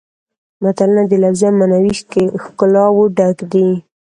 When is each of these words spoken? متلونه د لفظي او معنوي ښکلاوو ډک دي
متلونه 0.63 1.03
د 1.07 1.13
لفظي 1.23 1.45
او 1.49 1.57
معنوي 1.59 1.93
ښکلاوو 2.43 3.03
ډک 3.17 3.37
دي 3.51 3.67